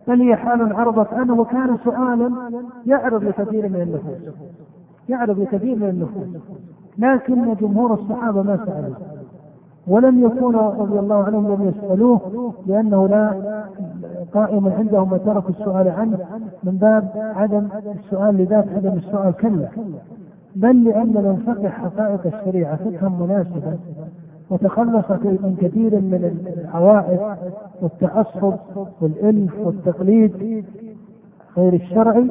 [0.07, 2.31] بل هي حال عرضت عنه وكان سؤالا؟
[2.85, 4.35] يعرض لكثير من النفوس.
[5.09, 6.41] يعرض لكثير من النفوس.
[6.97, 8.95] لكن جمهور الصحابة ما سألوه
[9.87, 13.33] ولم يكونوا رضي الله عنهم لم يسألوه لأنه لا
[14.33, 16.19] قائم عندهم وتركوا السؤال عنه
[16.63, 17.67] من باب عدم
[17.99, 19.67] السؤال لذات عدم السؤال كلا
[20.55, 23.77] بل لأننا ننفقه حقائق الشريعة فقها مناسبا
[24.49, 27.19] وتخلص من كثير من العوائد
[27.81, 28.53] والتعصب
[29.01, 30.65] والإلف والتقليد
[31.57, 32.29] غير الشرعي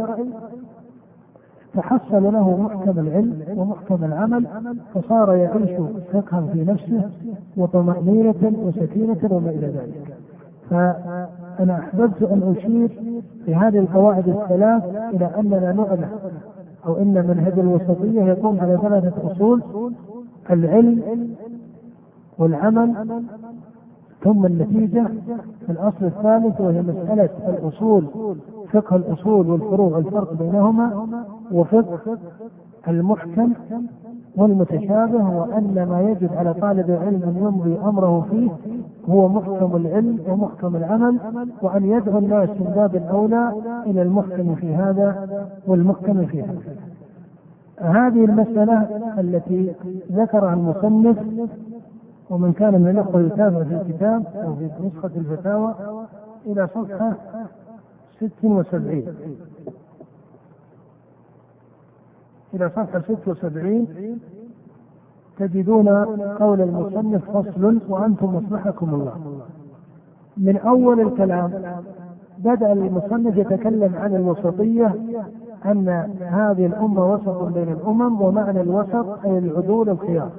[1.74, 4.46] تحصل له محكم العلم ومحكم العمل
[4.94, 5.70] فصار يعيش
[6.12, 7.10] فقها في نفسه
[7.56, 10.16] وطمأنينة وسكينة وما إلى ذلك.
[10.70, 12.88] فأنا أحببت أن أشير
[13.44, 16.08] في هذه القواعد الثلاث إلى أننا نعلم
[16.86, 19.62] أو إن منهج الوسطية يقوم على ثلاثة أصول
[20.50, 21.02] العلم
[22.38, 22.94] والعمل
[24.24, 25.06] ثم النتيجة
[25.70, 28.04] الأصل الثالث وهي مسألة الأصول
[28.72, 31.06] فقه الأصول والفروع والفرق بينهما
[31.52, 32.18] وفقه
[32.88, 33.52] المحكم
[34.36, 38.50] والمتشابه وأن ما يجب على طالب العلم أن يمضي أمره فيه
[39.10, 41.18] هو محكم العلم ومحكم العمل
[41.62, 43.52] وأن يدعو الناس من باب الأولى
[43.86, 45.28] إلى المحكم في هذا
[45.66, 46.58] والمحكم في هذا.
[47.78, 49.72] هذه المسألة التي
[50.12, 51.16] ذكرها المصنف
[52.34, 55.74] ومن كان من الأخوة يتابع في الكتاب أو في نسخة الفتاوى
[56.46, 57.12] إلى صفحة
[58.20, 59.04] 76
[62.54, 63.86] إلى صفحة 76
[65.38, 65.88] تجدون
[66.38, 69.12] قول المصنف فصل وأنتم مصلحكم الله.
[70.36, 71.50] من أول الكلام
[72.38, 74.94] بدأ المصنف يتكلم عن الوسطية
[75.66, 75.88] أن
[76.20, 80.30] هذه الأمة وسط بين الأمم ومعنى الوسط أي العدول الخيار.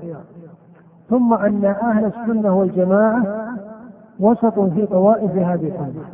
[1.10, 3.24] ثم أن أهل السنة والجماعة
[4.20, 6.06] وسط في طوائف هذه الأمة.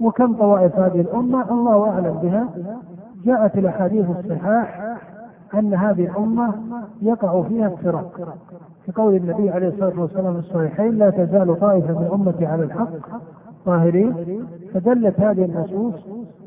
[0.00, 2.48] وكم طوائف هذه الأمة؟ الله أعلم بها.
[3.24, 4.96] جاءت الأحاديث الصحاح
[5.54, 6.54] أن هذه الأمة
[7.02, 8.36] يقع فيها افتراق
[8.86, 12.88] في قول النبي عليه الصلاة والسلام في الصحيحين لا تزال طائفة من أمتي على الحق
[13.66, 14.14] ظاهرين
[14.74, 15.94] فدلت هذه النصوص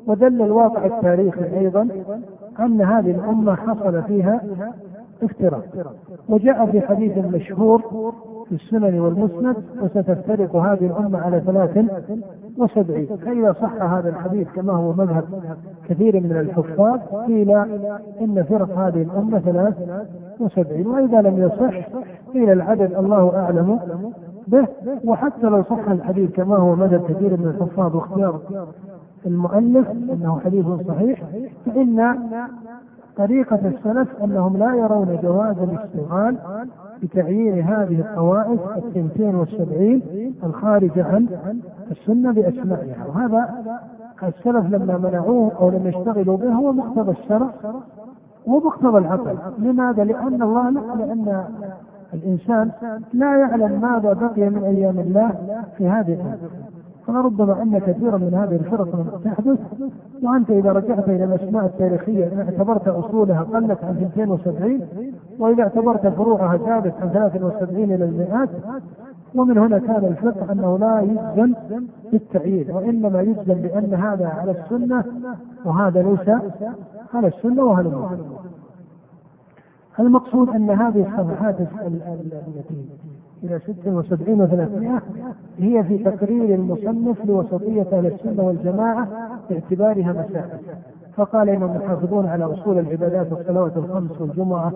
[0.07, 1.87] ودل الواقع التاريخي أيضا
[2.59, 4.41] أن هذه الأمة حصل فيها
[5.23, 5.63] افتراق.
[6.29, 7.81] وجاء في حديث مشهور
[8.49, 11.85] في السنن والمسند وستفترق هذه الأمة على ثلاث
[12.57, 13.05] وسبعين.
[13.05, 15.23] فإذا صح هذا الحديث كما هو مذهب
[15.89, 17.51] كثير من الحفاظ قيل
[18.21, 19.73] إن فرق هذه الأمة ثلاث
[20.39, 20.87] وسبعين.
[20.87, 21.89] وإذا لم يصح
[22.33, 23.79] قيل العدد الله أعلم
[24.47, 24.67] به.
[25.05, 28.39] وحتى لو صح الحديث كما هو مدى كثير من الحفاظ واختيار
[29.25, 31.23] المؤلف إنه حديث صحيح
[31.65, 32.15] فإن
[33.17, 36.37] طريقة السلف أنهم لا يرون جواز الاشتغال
[37.03, 40.01] بتعيين هذه الطوائف الثنتين والسبعين
[40.43, 41.27] الخارجة عن
[41.91, 43.05] السنة بأسمائها.
[43.07, 43.49] وهذا
[44.23, 47.49] السلف لما منعوه أو لم يشتغلوا به هو مقتضى الشرع
[48.47, 49.37] ومقتضى العقل.
[49.59, 51.43] لماذا؟ لأن الله لأن
[52.13, 52.71] الإنسان
[53.13, 55.31] لا يعلم ماذا بقي من أيام الله
[55.77, 56.64] في هذه الأيام
[57.07, 59.59] فربما أن كثيرا من هذه الفرق تحدث
[60.23, 64.81] وأنت إذا رجعت إلى الأسماء التاريخية إن اعتبرت أصولها قلت عن 270
[65.39, 68.49] وإذا اعتبرت فروعها زادت عن 73 إلى المئات
[69.35, 71.53] ومن هنا كان الفقه أنه لا يجزم
[72.11, 75.03] بالتعيين وإنما يجزم بأن هذا على السنة
[75.65, 76.29] وهذا ليس
[77.13, 78.17] على السنة وهذا
[79.99, 82.85] المقصود أن هذه الصفحات التي
[83.45, 85.01] إلى 76 و300
[85.63, 89.07] هي في تقرير المصنف لوسطية أهل السنة والجماعة
[89.49, 90.59] باعتبارها مسائل
[91.15, 94.73] فقال إنهم يحافظون على أصول العبادات والصلوات الخمس والجمعة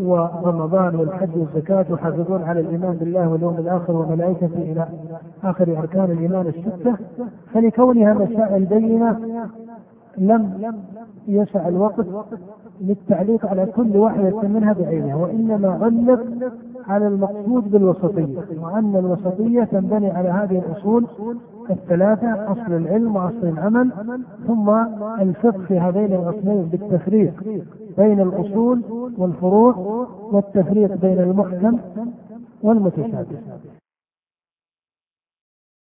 [0.00, 4.88] ورمضان والحج والزكاة ويحافظون على الإيمان بالله واليوم الآخر وملائكته إلى
[5.44, 6.96] آخر أركان الإيمان الستة.
[7.54, 9.18] فلكونها مسائل بينة
[10.18, 10.72] لم
[11.28, 12.06] يسع الوقت
[12.80, 16.24] للتعليق على كل واحدة منها بعينها وإنما علق
[16.88, 21.06] على المقصود بالوسطية وأن الوسطية تنبني على هذه الأصول
[21.70, 23.90] الثلاثة أصل العلم وأصل العمل
[24.46, 24.70] ثم
[25.20, 27.32] الفقه في هذين الأصلين بالتفريق
[27.98, 28.80] بين الأصول
[29.18, 29.74] والفروع
[30.32, 31.78] والتفريق بين المحكم
[32.62, 33.26] والمتشابه.